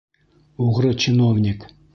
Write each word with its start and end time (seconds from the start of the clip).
Уғры 0.69 0.95
чиновник 1.05 1.71